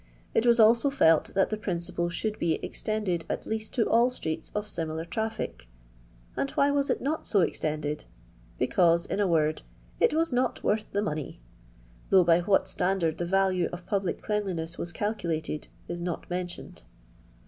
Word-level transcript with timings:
It 0.33 0.47
was 0.47 0.59
also 0.59 0.89
felt 0.89 1.25
that 1.35 1.51
the 1.51 1.57
principle 1.57 2.09
should 2.09 2.39
"be 2.39 2.53
extended 2.65 3.23
at 3.29 3.45
least 3.45 3.75
to 3.75 3.87
all 3.87 4.09
streets 4.09 4.51
of 4.55 4.67
similar 4.67 5.05
traffic;" 5.05 5.67
and 6.35 6.49
why 6.49 6.71
was 6.71 6.89
it 6.89 7.01
not 7.03 7.27
so 7.27 7.41
extended 7.41 8.05
1 8.57 8.57
Because, 8.57 9.05
in 9.05 9.19
a 9.19 9.27
word, 9.27 9.61
"it 9.99 10.15
was 10.15 10.33
not 10.33 10.63
worth 10.63 10.91
the 10.91 11.03
money;" 11.03 11.39
though 12.09 12.23
by 12.23 12.39
what 12.39 12.67
standard 12.67 13.19
the 13.19 13.27
value 13.27 13.69
of 13.71 13.85
public 13.85 14.23
cleanliness 14.23 14.75
was 14.75 14.91
calculated, 14.91 15.67
is 15.87 16.01
not 16.01 16.27
mentioned. 16.31 16.81